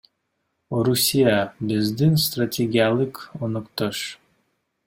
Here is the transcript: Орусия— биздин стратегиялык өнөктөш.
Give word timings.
Орусия— 0.77 1.35
биздин 1.71 2.17
стратегиялык 2.25 3.23
өнөктөш. 3.49 4.05